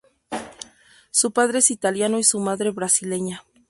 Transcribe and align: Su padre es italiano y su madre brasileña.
Su 1.11 1.31
padre 1.31 1.59
es 1.59 1.69
italiano 1.69 2.17
y 2.17 2.23
su 2.23 2.39
madre 2.39 2.71
brasileña. 2.71 3.43